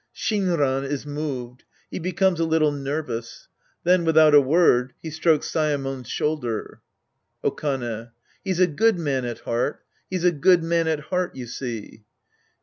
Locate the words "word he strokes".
4.41-5.47